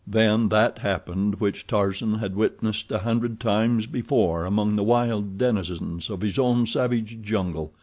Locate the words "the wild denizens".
4.75-6.09